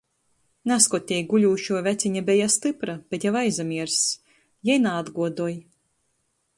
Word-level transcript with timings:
Nazkod 0.69 1.03
tei 1.11 1.19
guļūšuo 1.33 1.83
vecine 1.89 2.25
beja 2.31 2.49
stypra, 2.55 2.97
bet 3.13 3.29
jau 3.29 3.37
aizamierss. 3.45 4.03
Jei 4.71 4.83
naatguodoj. 4.89 5.53